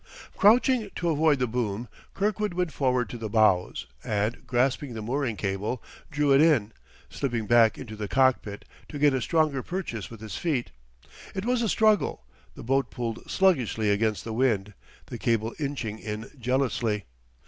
Crouching 0.35 0.89
to 0.95 1.11
avoid 1.11 1.37
the 1.37 1.45
boom, 1.45 1.87
Kirkwood 2.15 2.55
went 2.55 2.73
forward 2.73 3.07
to 3.11 3.19
the 3.19 3.29
bows, 3.29 3.85
and, 4.03 4.47
grasping 4.47 4.95
the 4.95 5.01
mooring 5.03 5.35
cable, 5.37 5.79
drew 6.09 6.33
it 6.33 6.41
in, 6.41 6.71
slipping 7.07 7.45
back 7.45 7.77
into 7.77 7.95
the 7.95 8.07
cockpit 8.07 8.65
to 8.89 8.97
get 8.97 9.13
a 9.13 9.21
stronger 9.21 9.61
purchase 9.61 10.09
with 10.09 10.19
his 10.21 10.35
feet. 10.37 10.71
It 11.35 11.45
was 11.45 11.61
a 11.61 11.69
struggle; 11.69 12.25
the 12.55 12.63
boat 12.63 12.89
pulled 12.89 13.29
sluggishly 13.29 13.91
against 13.91 14.23
the 14.23 14.33
wind, 14.33 14.73
the 15.05 15.19
cable 15.19 15.53
inching 15.59 15.99
in 15.99 16.31
jealously. 16.39 17.05